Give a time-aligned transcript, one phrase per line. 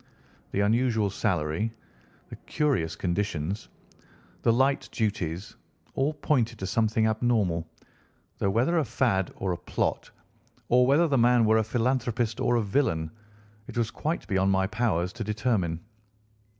[0.49, 1.71] The unusual salary,
[2.29, 3.69] the curious conditions,
[4.41, 5.55] the light duties,
[5.93, 7.67] all pointed to something abnormal,
[8.39, 10.09] though whether a fad or a plot,
[10.69, 13.11] or whether the man were a philanthropist or a villain,
[13.67, 15.79] it was quite beyond my powers to determine.